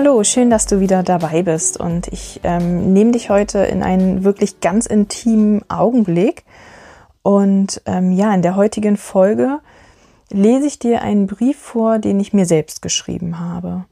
Hallo, 0.00 0.22
schön, 0.22 0.48
dass 0.48 0.66
du 0.66 0.78
wieder 0.78 1.02
dabei 1.02 1.42
bist 1.42 1.76
und 1.76 2.06
ich 2.06 2.38
ähm, 2.44 2.92
nehme 2.92 3.10
dich 3.10 3.30
heute 3.30 3.58
in 3.58 3.82
einen 3.82 4.22
wirklich 4.22 4.60
ganz 4.60 4.86
intimen 4.86 5.68
Augenblick. 5.68 6.44
Und 7.22 7.82
ähm, 7.84 8.12
ja, 8.12 8.32
in 8.32 8.42
der 8.42 8.54
heutigen 8.54 8.96
Folge 8.96 9.58
lese 10.30 10.68
ich 10.68 10.78
dir 10.78 11.02
einen 11.02 11.26
Brief 11.26 11.58
vor, 11.58 11.98
den 11.98 12.20
ich 12.20 12.32
mir 12.32 12.46
selbst 12.46 12.80
geschrieben 12.80 13.40
habe. 13.40 13.86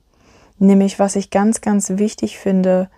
Nämlich, 0.60 1.00
was 1.00 1.16
ich 1.16 1.30
ganz, 1.30 1.60
ganz 1.60 1.90
wichtig 1.90 2.38
finde, 2.38 2.88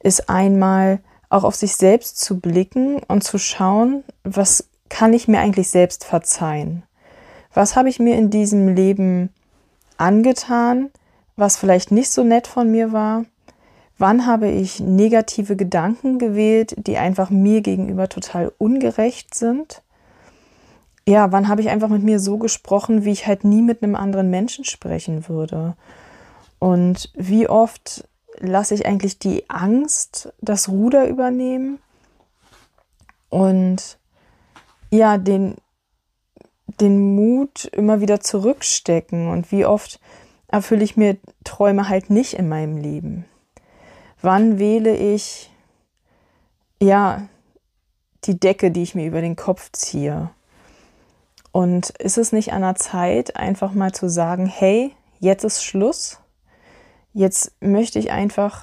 ist 0.00 0.30
einmal 0.30 1.00
auch 1.28 1.44
auf 1.44 1.56
sich 1.56 1.76
selbst 1.76 2.18
zu 2.18 2.40
blicken 2.40 3.02
und 3.08 3.22
zu 3.24 3.36
schauen, 3.36 4.04
was 4.22 4.70
kann 4.88 5.12
ich 5.12 5.28
mir 5.28 5.40
eigentlich 5.40 5.68
selbst 5.68 6.06
verzeihen? 6.06 6.82
Was 7.52 7.76
habe 7.76 7.90
ich 7.90 7.98
mir 7.98 8.16
in 8.16 8.30
diesem 8.30 8.74
Leben 8.74 9.28
angetan, 9.98 10.88
was 11.36 11.56
vielleicht 11.56 11.90
nicht 11.90 12.10
so 12.10 12.22
nett 12.22 12.46
von 12.46 12.70
mir 12.70 12.92
war? 12.92 13.24
Wann 13.98 14.26
habe 14.26 14.48
ich 14.48 14.80
negative 14.80 15.56
Gedanken 15.56 16.18
gewählt, 16.18 16.74
die 16.76 16.96
einfach 16.96 17.30
mir 17.30 17.60
gegenüber 17.60 18.08
total 18.08 18.52
ungerecht 18.58 19.34
sind? 19.34 19.82
Ja, 21.06 21.32
wann 21.32 21.48
habe 21.48 21.60
ich 21.60 21.68
einfach 21.68 21.88
mit 21.88 22.02
mir 22.02 22.18
so 22.18 22.38
gesprochen, 22.38 23.04
wie 23.04 23.12
ich 23.12 23.26
halt 23.26 23.44
nie 23.44 23.62
mit 23.62 23.82
einem 23.82 23.94
anderen 23.94 24.30
Menschen 24.30 24.64
sprechen 24.64 25.28
würde? 25.28 25.76
Und 26.58 27.12
wie 27.14 27.48
oft 27.48 28.08
lasse 28.38 28.74
ich 28.74 28.86
eigentlich 28.86 29.18
die 29.18 29.48
Angst 29.48 30.32
das 30.40 30.68
Ruder 30.68 31.06
übernehmen 31.08 31.78
und 33.28 33.98
ja, 34.90 35.18
den, 35.18 35.56
den 36.80 37.14
Mut 37.14 37.64
immer 37.66 38.00
wieder 38.00 38.20
zurückstecken 38.20 39.28
und 39.28 39.52
wie 39.52 39.66
oft 39.66 40.00
erfülle 40.54 40.84
ich 40.84 40.96
mir 40.96 41.16
Träume 41.42 41.88
halt 41.88 42.10
nicht 42.10 42.34
in 42.34 42.48
meinem 42.48 42.76
Leben. 42.76 43.24
Wann 44.22 44.60
wähle 44.60 44.96
ich 44.96 45.50
ja 46.80 47.26
die 48.22 48.38
Decke, 48.38 48.70
die 48.70 48.84
ich 48.84 48.94
mir 48.94 49.04
über 49.04 49.20
den 49.20 49.34
Kopf 49.34 49.72
ziehe? 49.72 50.30
Und 51.50 51.90
ist 51.90 52.18
es 52.18 52.30
nicht 52.30 52.52
an 52.52 52.62
der 52.62 52.76
Zeit, 52.76 53.34
einfach 53.34 53.72
mal 53.72 53.90
zu 53.92 54.08
sagen, 54.08 54.46
hey, 54.46 54.94
jetzt 55.18 55.42
ist 55.42 55.64
Schluss? 55.64 56.20
Jetzt 57.12 57.52
möchte 57.60 57.98
ich 57.98 58.12
einfach 58.12 58.62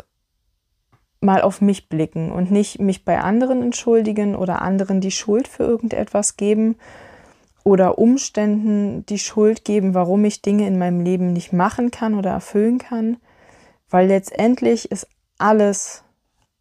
mal 1.19 1.41
auf 1.41 1.59
mich 1.59 1.89
blicken 1.89 2.31
und 2.31 2.51
nicht 2.51 2.79
mich 2.79 3.03
bei 3.03 3.19
anderen 3.19 3.61
entschuldigen 3.61 4.37
oder 4.37 4.61
anderen 4.61 5.01
die 5.01 5.11
Schuld 5.11 5.49
für 5.49 5.63
irgendetwas 5.63 6.37
geben 6.37 6.77
oder 7.63 7.97
Umständen 7.97 9.05
die 9.05 9.19
Schuld 9.19 9.65
geben, 9.65 9.93
warum 9.93 10.25
ich 10.25 10.41
Dinge 10.41 10.67
in 10.67 10.77
meinem 10.79 11.01
Leben 11.01 11.33
nicht 11.33 11.53
machen 11.53 11.91
kann 11.91 12.15
oder 12.15 12.31
erfüllen 12.31 12.77
kann, 12.77 13.17
weil 13.89 14.07
letztendlich 14.07 14.91
ist 14.91 15.07
alles, 15.37 16.03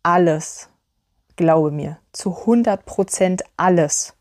alles, 0.02 0.68
glaube 1.36 1.70
mir, 1.70 1.98
zu 2.12 2.36
100 2.40 2.84
Prozent 2.84 3.42
alles 3.56 4.14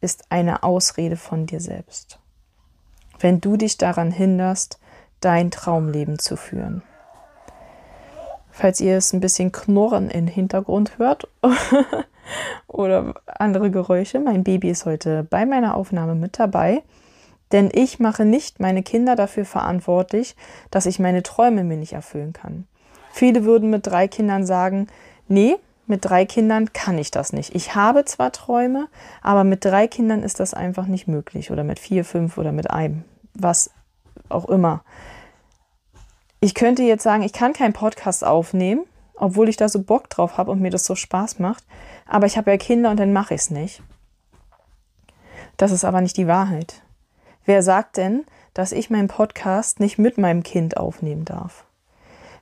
ist 0.00 0.24
eine 0.30 0.62
Ausrede 0.62 1.16
von 1.16 1.46
dir 1.46 1.60
selbst. 1.60 2.18
Wenn 3.20 3.40
du 3.40 3.56
dich 3.56 3.78
daran 3.78 4.10
hinderst, 4.10 4.78
dein 5.20 5.50
Traumleben 5.50 6.18
zu 6.18 6.36
führen 6.36 6.82
falls 8.58 8.80
ihr 8.80 8.96
es 8.96 9.12
ein 9.12 9.20
bisschen 9.20 9.52
knurren 9.52 10.10
im 10.10 10.26
Hintergrund 10.26 10.98
hört 10.98 11.28
oder 12.66 13.14
andere 13.26 13.70
Geräusche. 13.70 14.20
Mein 14.20 14.44
Baby 14.44 14.70
ist 14.70 14.86
heute 14.86 15.24
bei 15.28 15.46
meiner 15.46 15.74
Aufnahme 15.74 16.14
mit 16.14 16.38
dabei, 16.38 16.82
denn 17.52 17.70
ich 17.72 17.98
mache 17.98 18.24
nicht 18.24 18.60
meine 18.60 18.82
Kinder 18.82 19.16
dafür 19.16 19.44
verantwortlich, 19.44 20.36
dass 20.70 20.86
ich 20.86 20.98
meine 20.98 21.22
Träume 21.22 21.64
mir 21.64 21.76
nicht 21.76 21.92
erfüllen 21.92 22.32
kann. 22.32 22.66
Viele 23.12 23.44
würden 23.44 23.70
mit 23.70 23.86
drei 23.86 24.06
Kindern 24.06 24.46
sagen, 24.46 24.86
nee, 25.28 25.56
mit 25.86 26.04
drei 26.04 26.26
Kindern 26.26 26.72
kann 26.72 26.98
ich 26.98 27.10
das 27.10 27.32
nicht. 27.32 27.54
Ich 27.54 27.74
habe 27.74 28.04
zwar 28.04 28.32
Träume, 28.32 28.88
aber 29.22 29.44
mit 29.44 29.64
drei 29.64 29.86
Kindern 29.86 30.22
ist 30.22 30.38
das 30.38 30.52
einfach 30.52 30.86
nicht 30.86 31.08
möglich 31.08 31.50
oder 31.50 31.64
mit 31.64 31.78
vier, 31.78 32.04
fünf 32.04 32.36
oder 32.36 32.52
mit 32.52 32.70
einem, 32.70 33.04
was 33.34 33.70
auch 34.28 34.48
immer 34.48 34.82
ich 36.40 36.54
könnte 36.54 36.82
jetzt 36.82 37.02
sagen, 37.02 37.22
ich 37.22 37.32
kann 37.32 37.52
keinen 37.52 37.72
Podcast 37.72 38.24
aufnehmen, 38.24 38.84
obwohl 39.18 39.48
ich 39.48 39.56
da 39.56 39.68
so 39.68 39.82
Bock 39.82 40.08
drauf 40.08 40.38
habe 40.38 40.50
und 40.50 40.60
mir 40.60 40.70
das 40.70 40.84
so 40.84 40.94
Spaß 40.94 41.38
macht. 41.38 41.64
Aber 42.06 42.26
ich 42.26 42.36
habe 42.36 42.50
ja 42.50 42.56
Kinder 42.56 42.90
und 42.90 42.98
dann 42.98 43.12
mache 43.12 43.34
ich 43.34 43.42
es 43.42 43.50
nicht. 43.50 43.82
Das 45.56 45.72
ist 45.72 45.84
aber 45.84 46.00
nicht 46.00 46.16
die 46.16 46.26
Wahrheit. 46.26 46.82
Wer 47.44 47.62
sagt 47.62 47.96
denn, 47.96 48.24
dass 48.54 48.72
ich 48.72 48.90
meinen 48.90 49.08
Podcast 49.08 49.80
nicht 49.80 49.98
mit 49.98 50.18
meinem 50.18 50.42
Kind 50.42 50.76
aufnehmen 50.76 51.24
darf? 51.24 51.64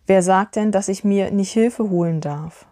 Wer 0.06 0.22
sagt 0.22 0.56
denn, 0.56 0.70
dass 0.70 0.88
ich 0.88 1.04
mir 1.04 1.30
nicht 1.30 1.52
Hilfe 1.52 1.90
holen 1.90 2.20
darf? 2.20 2.66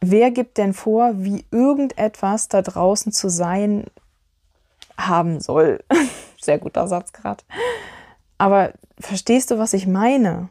Wer 0.00 0.30
gibt 0.30 0.58
denn 0.58 0.74
vor, 0.74 1.12
wie 1.16 1.44
irgendetwas 1.50 2.48
da 2.48 2.62
draußen 2.62 3.12
zu 3.12 3.28
sein 3.28 3.84
haben 4.98 5.40
soll? 5.40 5.82
Sehr 6.40 6.58
guter 6.58 6.86
Satz 6.88 7.12
gerade. 7.12 7.42
Aber 8.38 8.72
verstehst 8.98 9.50
du, 9.50 9.58
was 9.58 9.72
ich 9.72 9.86
meine? 9.86 10.48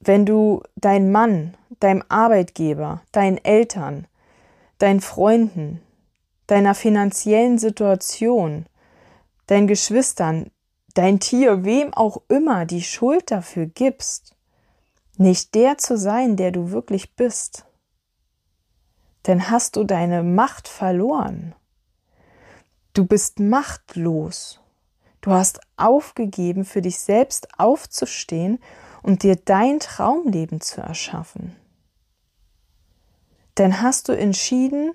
Wenn 0.00 0.24
du 0.24 0.62
deinen 0.76 1.12
Mann, 1.12 1.56
deinem 1.78 2.02
Arbeitgeber, 2.08 3.02
deinen 3.12 3.36
Eltern, 3.38 4.06
deinen 4.78 5.02
Freunden, 5.02 5.82
deiner 6.46 6.74
finanziellen 6.74 7.58
Situation, 7.58 8.66
deinen 9.46 9.66
Geschwistern, 9.66 10.50
dein 10.94 11.20
Tier, 11.20 11.64
wem 11.64 11.92
auch 11.92 12.22
immer 12.28 12.64
die 12.64 12.82
Schuld 12.82 13.30
dafür 13.30 13.66
gibst, 13.66 14.34
nicht 15.18 15.54
der 15.54 15.76
zu 15.76 15.98
sein, 15.98 16.36
der 16.36 16.50
du 16.50 16.70
wirklich 16.70 17.14
bist, 17.14 17.66
dann 19.24 19.50
hast 19.50 19.76
du 19.76 19.84
deine 19.84 20.22
Macht 20.22 20.66
verloren. 20.66 21.54
Du 22.94 23.04
bist 23.04 23.38
machtlos. 23.38 24.60
Du 25.20 25.32
hast 25.32 25.60
aufgegeben, 25.76 26.64
für 26.64 26.80
dich 26.80 26.98
selbst 26.98 27.48
aufzustehen 27.58 28.58
und 29.02 29.22
dir 29.22 29.36
dein 29.36 29.80
Traumleben 29.80 30.60
zu 30.60 30.80
erschaffen. 30.80 31.56
Denn 33.58 33.82
hast 33.82 34.08
du 34.08 34.12
entschieden, 34.12 34.92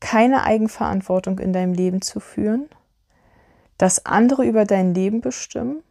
keine 0.00 0.44
Eigenverantwortung 0.44 1.38
in 1.38 1.52
deinem 1.52 1.74
Leben 1.74 2.00
zu 2.02 2.20
führen, 2.20 2.68
dass 3.76 4.06
andere 4.06 4.44
über 4.44 4.64
dein 4.64 4.94
Leben 4.94 5.20
bestimmen, 5.20 5.82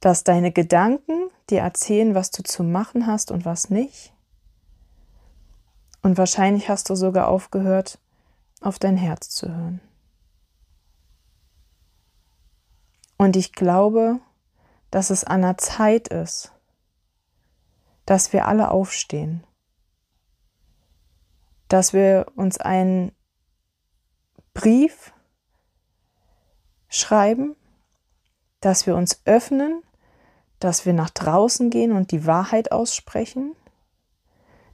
dass 0.00 0.24
deine 0.24 0.52
Gedanken 0.52 1.30
dir 1.50 1.60
erzählen, 1.60 2.14
was 2.14 2.30
du 2.30 2.42
zu 2.42 2.62
machen 2.62 3.06
hast 3.06 3.30
und 3.30 3.44
was 3.44 3.70
nicht. 3.70 4.12
Und 6.02 6.16
wahrscheinlich 6.16 6.68
hast 6.68 6.88
du 6.88 6.94
sogar 6.94 7.28
aufgehört, 7.28 7.98
auf 8.62 8.78
dein 8.78 8.96
Herz 8.96 9.28
zu 9.28 9.48
hören. 9.48 9.80
Und 13.18 13.36
ich 13.36 13.52
glaube, 13.52 14.20
dass 14.90 15.10
es 15.10 15.24
an 15.24 15.42
der 15.42 15.58
Zeit 15.58 16.08
ist, 16.08 16.52
dass 18.06 18.32
wir 18.32 18.46
alle 18.46 18.70
aufstehen, 18.70 19.44
dass 21.68 21.92
wir 21.92 22.26
uns 22.34 22.58
einen 22.58 23.12
Brief 24.54 25.12
schreiben, 26.88 27.54
dass 28.60 28.86
wir 28.86 28.96
uns 28.96 29.22
öffnen, 29.24 29.82
dass 30.58 30.84
wir 30.84 30.92
nach 30.92 31.10
draußen 31.10 31.70
gehen 31.70 31.92
und 31.92 32.10
die 32.10 32.26
Wahrheit 32.26 32.72
aussprechen, 32.72 33.54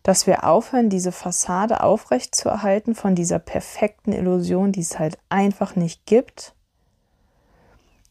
dass 0.03 0.27
wir 0.27 0.45
aufhören, 0.45 0.89
diese 0.89 1.13
Fassade 1.13 1.83
aufrechtzuerhalten 1.83 2.95
von 2.95 3.15
dieser 3.15 3.39
perfekten 3.39 4.13
Illusion, 4.13 4.73
die 4.73 4.81
es 4.81 4.99
halt 4.99 5.19
einfach 5.29 5.77
nicht 5.77 6.07
gibt 6.07 6.57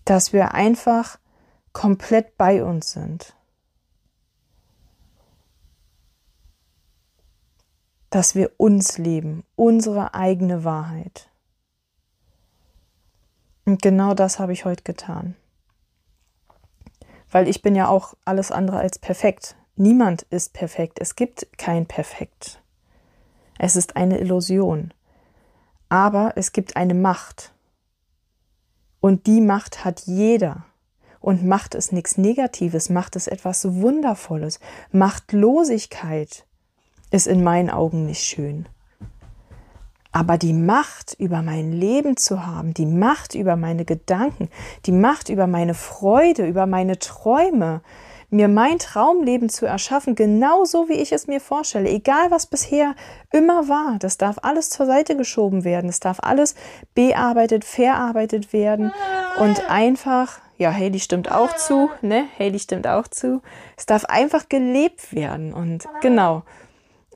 dass 0.05 0.31
wir 0.31 0.53
einfach 0.53 1.17
komplett 1.75 2.37
bei 2.37 2.63
uns 2.63 2.93
sind. 2.93 3.35
dass 8.11 8.33
wir 8.33 8.51
uns 8.55 8.97
leben, 8.97 9.43
unsere 9.57 10.13
eigene 10.13 10.63
Wahrheit. 10.63 11.29
Und 13.65 13.81
genau 13.81 14.13
das 14.13 14.39
habe 14.39 14.53
ich 14.53 14.63
heute 14.63 14.83
getan. 14.83 15.35
Weil 17.29 17.49
ich 17.49 17.61
bin 17.61 17.75
ja 17.75 17.89
auch 17.89 18.13
alles 18.23 18.53
andere 18.53 18.77
als 18.77 18.99
perfekt. 18.99 19.57
Niemand 19.75 20.21
ist 20.29 20.53
perfekt. 20.53 20.99
Es 21.01 21.17
gibt 21.17 21.57
kein 21.57 21.87
Perfekt. 21.87 22.61
Es 23.59 23.75
ist 23.75 23.97
eine 23.97 24.19
Illusion. 24.19 24.93
Aber 25.89 26.37
es 26.37 26.53
gibt 26.53 26.77
eine 26.77 26.93
Macht. 26.93 27.53
Und 29.01 29.27
die 29.27 29.41
Macht 29.41 29.83
hat 29.83 30.03
jeder. 30.05 30.63
Und 31.25 31.43
Macht 31.43 31.73
ist 31.73 31.91
nichts 31.91 32.19
Negatives, 32.19 32.91
Macht 32.91 33.15
ist 33.15 33.25
etwas 33.25 33.65
Wundervolles. 33.81 34.59
Machtlosigkeit 34.91 36.45
ist 37.09 37.25
in 37.25 37.43
meinen 37.43 37.71
Augen 37.71 38.05
nicht 38.05 38.21
schön. 38.21 38.69
Aber 40.11 40.37
die 40.37 40.53
Macht 40.53 41.15
über 41.17 41.41
mein 41.41 41.71
Leben 41.71 42.15
zu 42.15 42.45
haben, 42.45 42.75
die 42.75 42.85
Macht 42.85 43.33
über 43.33 43.55
meine 43.55 43.85
Gedanken, 43.85 44.49
die 44.85 44.91
Macht 44.91 45.29
über 45.29 45.47
meine 45.47 45.73
Freude, 45.73 46.45
über 46.45 46.67
meine 46.67 46.99
Träume, 46.99 47.81
mir 48.29 48.47
mein 48.47 48.77
Traumleben 48.77 49.49
zu 49.49 49.65
erschaffen, 49.65 50.13
genauso 50.13 50.89
wie 50.89 51.01
ich 51.01 51.11
es 51.11 51.25
mir 51.25 51.41
vorstelle, 51.41 51.89
egal 51.89 52.29
was 52.29 52.45
bisher 52.45 52.93
immer 53.31 53.67
war, 53.67 53.97
das 53.97 54.19
darf 54.19 54.37
alles 54.43 54.69
zur 54.69 54.85
Seite 54.85 55.17
geschoben 55.17 55.63
werden, 55.63 55.89
es 55.89 55.99
darf 55.99 56.19
alles 56.21 56.53
bearbeitet, 56.93 57.65
verarbeitet 57.65 58.53
werden 58.53 58.91
und 59.39 59.67
einfach, 59.71 60.44
ja, 60.57 60.71
Haley 60.71 60.99
stimmt 60.99 61.31
auch 61.31 61.55
zu, 61.55 61.89
ne? 62.01 62.25
Haley 62.39 62.59
stimmt 62.59 62.87
auch 62.87 63.07
zu. 63.07 63.41
Es 63.77 63.85
darf 63.85 64.05
einfach 64.05 64.49
gelebt 64.49 65.13
werden 65.13 65.53
und 65.53 65.85
genau. 66.01 66.43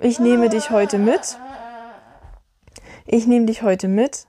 Ich 0.01 0.19
nehme 0.19 0.50
dich 0.50 0.69
heute 0.69 0.97
mit 0.97 1.38
ich 3.12 3.25
nehme 3.25 3.47
dich 3.47 3.63
heute 3.63 3.88
mit 3.88 4.27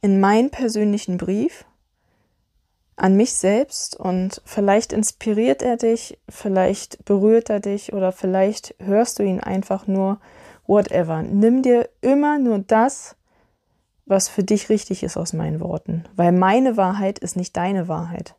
in 0.00 0.18
meinen 0.18 0.50
persönlichen 0.50 1.16
Brief 1.16 1.64
an 2.96 3.14
mich 3.14 3.34
selbst 3.34 3.94
und 3.94 4.42
vielleicht 4.44 4.92
inspiriert 4.92 5.62
er 5.62 5.76
dich, 5.76 6.18
vielleicht 6.28 7.04
berührt 7.04 7.50
er 7.50 7.60
dich 7.60 7.92
oder 7.92 8.10
vielleicht 8.10 8.74
hörst 8.80 9.20
du 9.20 9.22
ihn 9.22 9.38
einfach 9.38 9.86
nur, 9.86 10.18
whatever. 10.66 11.22
Nimm 11.22 11.62
dir 11.62 11.88
immer 12.00 12.40
nur 12.40 12.58
das, 12.58 13.14
was 14.06 14.28
für 14.28 14.42
dich 14.42 14.70
richtig 14.70 15.04
ist 15.04 15.16
aus 15.16 15.32
meinen 15.32 15.60
Worten, 15.60 16.04
weil 16.16 16.32
meine 16.32 16.76
Wahrheit 16.76 17.20
ist 17.20 17.36
nicht 17.36 17.56
deine 17.56 17.86
Wahrheit. 17.86 18.34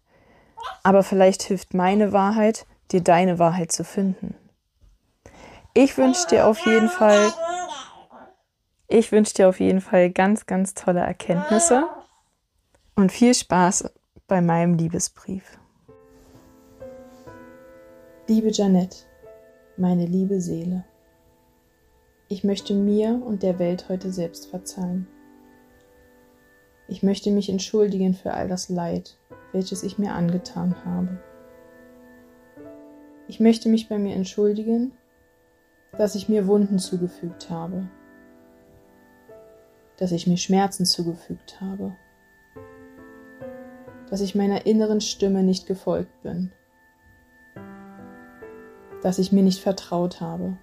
Aber 0.83 1.03
vielleicht 1.03 1.43
hilft 1.43 1.73
meine 1.73 2.13
Wahrheit, 2.13 2.65
dir 2.91 3.01
deine 3.01 3.39
Wahrheit 3.39 3.71
zu 3.71 3.83
finden. 3.83 4.35
Ich 5.73 5.97
wünsche 5.97 6.27
dir 6.27 6.47
auf 6.47 6.65
jeden 6.65 6.89
Fall 6.89 7.31
ich 8.89 9.11
wünsche 9.11 9.33
dir 9.33 9.49
auf 9.49 9.59
jeden 9.59 9.81
Fall 9.81 10.09
ganz, 10.09 10.45
ganz 10.45 10.73
tolle 10.73 11.01
Erkenntnisse 11.01 11.87
und 12.95 13.11
viel 13.11 13.33
Spaß 13.33 13.91
bei 14.27 14.39
meinem 14.39 14.75
Liebesbrief. 14.75 15.59
Liebe 18.27 18.49
Janette, 18.49 18.97
meine 19.75 20.05
liebe 20.05 20.39
Seele, 20.39 20.85
ich 22.29 22.45
möchte 22.45 22.73
mir 22.73 23.21
und 23.25 23.43
der 23.43 23.59
Welt 23.59 23.89
heute 23.89 24.11
selbst 24.11 24.47
verzeihen. 24.47 25.07
Ich 26.89 27.03
möchte 27.03 27.31
mich 27.31 27.49
entschuldigen 27.49 28.13
für 28.13 28.33
all 28.33 28.47
das 28.47 28.69
Leid, 28.69 29.17
welches 29.51 29.83
ich 29.83 29.97
mir 29.97 30.13
angetan 30.13 30.73
habe. 30.85 31.19
Ich 33.27 33.41
möchte 33.41 33.67
mich 33.67 33.89
bei 33.89 33.97
mir 33.97 34.15
entschuldigen, 34.15 34.93
dass 35.97 36.15
ich 36.15 36.29
mir 36.29 36.47
Wunden 36.47 36.79
zugefügt 36.79 37.49
habe, 37.49 37.89
dass 39.97 40.13
ich 40.13 40.27
mir 40.27 40.37
Schmerzen 40.37 40.85
zugefügt 40.85 41.59
habe, 41.59 41.93
dass 44.09 44.21
ich 44.21 44.33
meiner 44.33 44.65
inneren 44.65 45.01
Stimme 45.01 45.43
nicht 45.43 45.67
gefolgt 45.67 46.21
bin, 46.23 46.53
dass 49.01 49.19
ich 49.19 49.33
mir 49.33 49.43
nicht 49.43 49.59
vertraut 49.59 50.21
habe. 50.21 50.57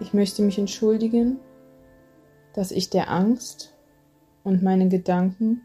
Ich 0.00 0.12
möchte 0.12 0.42
mich 0.42 0.58
entschuldigen, 0.58 1.38
dass 2.52 2.70
ich 2.70 2.90
der 2.90 3.10
Angst 3.10 3.77
und 4.44 4.62
meinen 4.62 4.90
Gedanken 4.90 5.62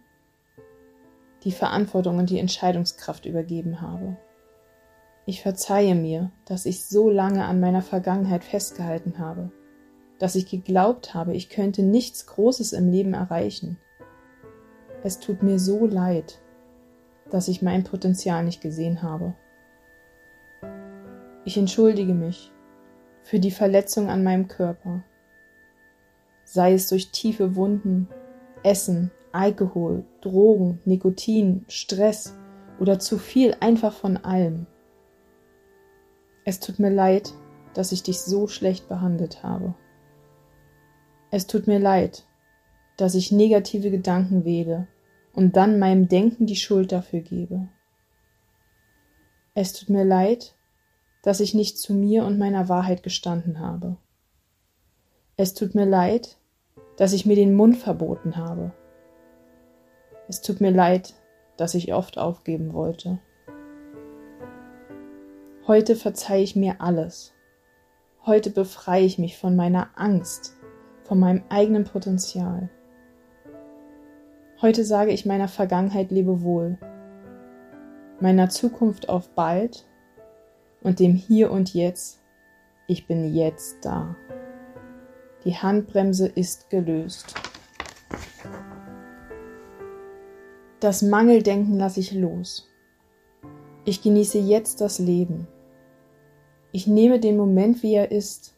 die 1.44 1.52
Verantwortung 1.52 2.18
und 2.18 2.30
die 2.30 2.40
Entscheidungskraft 2.40 3.26
übergeben 3.26 3.82
habe. 3.82 4.18
Ich 5.26 5.42
verzeihe 5.42 5.96
mir, 5.96 6.32
dass 6.46 6.66
ich 6.66 6.86
so 6.86 7.10
lange 7.10 7.46
an 7.46 7.60
meiner 7.60 7.82
Vergangenheit 7.82 8.44
festgehalten 8.44 9.20
habe 9.20 9.52
dass 10.24 10.36
ich 10.36 10.50
geglaubt 10.50 11.14
habe, 11.14 11.34
ich 11.34 11.50
könnte 11.50 11.84
nichts 11.84 12.26
Großes 12.28 12.72
im 12.72 12.90
Leben 12.90 13.14
erreichen. 13.14 13.78
Es 15.04 15.20
tut 15.20 15.44
mir 15.44 15.60
so 15.60 15.86
leid, 15.86 16.40
dass 17.30 17.50
ich 17.50 17.62
mein 17.62 17.84
Potenzial 17.84 18.46
nicht 18.46 18.62
gesehen 18.62 19.02
habe. 19.02 19.34
Ich 21.44 21.58
entschuldige 21.58 22.14
mich 22.14 22.54
für 23.24 23.40
die 23.40 23.52
Verletzung 23.52 24.10
an 24.10 24.24
meinem 24.24 24.48
Körper, 24.48 25.04
sei 26.46 26.74
es 26.74 26.88
durch 26.88 27.12
tiefe 27.12 27.58
Wunden, 27.58 28.08
Essen, 28.64 29.12
Alkohol, 29.32 30.06
Drogen, 30.22 30.80
Nikotin, 30.86 31.66
Stress 31.68 32.36
oder 32.80 33.00
zu 33.00 33.18
viel 33.18 33.56
einfach 33.60 33.94
von 33.94 34.18
allem. 34.18 34.68
Es 36.46 36.60
tut 36.60 36.80
mir 36.80 36.90
leid, 36.90 37.34
dass 37.74 37.92
ich 37.92 38.04
dich 38.04 38.20
so 38.22 38.48
schlecht 38.48 38.88
behandelt 38.90 39.44
habe. 39.44 39.74
Es 41.32 41.48
tut 41.48 41.68
mir 41.68 41.80
leid, 41.80 42.26
dass 42.98 43.16
ich 43.16 43.32
negative 43.32 43.90
Gedanken 43.90 44.46
wähle 44.46 44.88
und 45.34 45.56
dann 45.56 45.80
meinem 45.80 46.08
Denken 46.08 46.46
die 46.46 46.56
Schuld 46.56 46.92
dafür 46.92 47.22
gebe. 47.22 47.70
Es 49.56 49.74
tut 49.74 49.90
mir 49.90 50.04
leid, 50.04 50.56
dass 51.24 51.40
ich 51.40 51.54
nicht 51.54 51.78
zu 51.78 51.94
mir 51.94 52.26
und 52.26 52.38
meiner 52.38 52.70
Wahrheit 52.70 53.02
gestanden 53.02 53.60
habe. 53.60 53.98
Es 55.38 55.54
tut 55.54 55.74
mir 55.74 55.86
leid, 55.86 56.38
dass 56.98 57.14
ich 57.14 57.26
mir 57.26 57.36
den 57.36 57.56
Mund 57.56 57.78
verboten 57.78 58.38
habe. 58.38 58.72
Es 60.28 60.42
tut 60.42 60.62
mir 60.62 60.72
leid, 60.72 61.14
dass 61.58 61.76
ich 61.76 61.94
oft 61.94 62.18
aufgeben 62.18 62.74
wollte. 62.74 63.20
Heute 65.68 65.96
verzeihe 65.96 66.44
ich 66.44 66.56
mir 66.56 66.82
alles. 66.82 67.34
Heute 68.26 68.50
befreie 68.50 69.06
ich 69.06 69.18
mich 69.18 69.38
von 69.38 69.56
meiner 69.56 69.90
Angst, 69.96 70.58
von 71.04 71.20
meinem 71.20 71.44
eigenen 71.50 71.84
Potenzial. 71.84 72.70
Heute 74.62 74.86
sage 74.86 75.12
ich 75.12 75.26
meiner 75.26 75.50
Vergangenheit 75.50 76.12
Lebewohl, 76.12 76.78
meiner 78.20 78.50
Zukunft 78.50 79.10
auf 79.10 79.30
bald 79.36 79.86
und 80.82 81.00
dem 81.00 81.16
Hier 81.16 81.52
und 81.52 81.74
Jetzt, 81.74 82.22
ich 82.88 83.08
bin 83.08 83.34
jetzt 83.34 83.84
da. 83.84 84.16
Die 85.46 85.56
Handbremse 85.56 86.28
ist 86.28 86.70
gelöst. 86.70 87.36
Das 90.80 91.02
Mangeldenken 91.02 91.78
lasse 91.78 92.00
ich 92.00 92.14
los. 92.14 92.70
Ich 93.86 94.02
genieße 94.02 94.40
jetzt 94.40 94.80
das 94.80 95.00
Leben. 95.00 95.48
Ich 96.72 96.88
nehme 96.88 97.20
den 97.20 97.38
Moment, 97.38 97.84
wie 97.84 97.94
er 97.94 98.12
ist, 98.12 98.56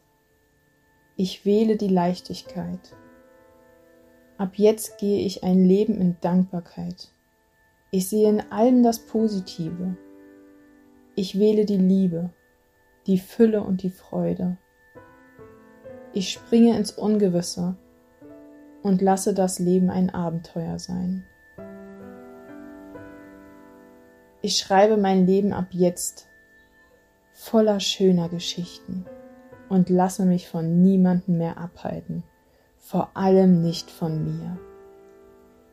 ich 1.16 1.44
wähle 1.44 1.76
die 1.76 1.88
Leichtigkeit. 1.88 2.94
Ab 4.38 4.52
jetzt 4.56 4.98
gehe 4.98 5.24
ich 5.24 5.42
ein 5.42 5.64
Leben 5.64 6.00
in 6.00 6.16
Dankbarkeit. 6.20 7.10
Ich 7.90 8.08
sehe 8.08 8.28
in 8.28 8.40
allem 8.52 8.82
das 8.82 9.06
Positive. 9.06 9.96
Ich 11.14 11.38
wähle 11.38 11.64
die 11.64 11.78
Liebe, 11.78 12.30
die 13.06 13.18
Fülle 13.18 13.62
und 13.62 13.82
die 13.82 13.90
Freude. 13.90 14.58
Ich 16.16 16.32
springe 16.32 16.74
ins 16.78 16.92
Ungewisse 16.92 17.76
und 18.82 19.02
lasse 19.02 19.34
das 19.34 19.58
Leben 19.58 19.90
ein 19.90 20.08
Abenteuer 20.08 20.78
sein. 20.78 21.26
Ich 24.40 24.56
schreibe 24.56 24.96
mein 24.96 25.26
Leben 25.26 25.52
ab 25.52 25.66
jetzt 25.72 26.26
voller 27.34 27.80
schöner 27.80 28.30
Geschichten 28.30 29.04
und 29.68 29.90
lasse 29.90 30.24
mich 30.24 30.48
von 30.48 30.80
niemandem 30.80 31.36
mehr 31.36 31.58
abhalten, 31.58 32.22
vor 32.78 33.10
allem 33.12 33.60
nicht 33.60 33.90
von 33.90 34.24
mir. 34.24 34.58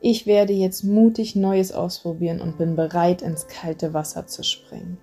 Ich 0.02 0.28
werde 0.28 0.52
jetzt 0.52 0.84
mutig 0.84 1.38
Neues 1.38 1.72
ausprobieren 1.72 2.42
und 2.42 2.58
bin 2.58 2.76
bereit, 2.76 3.22
ins 3.22 3.48
kalte 3.48 3.94
Wasser 3.94 4.28
zu 4.28 4.44
springen. 4.44 4.98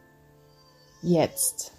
Jetzt. 1.01 1.73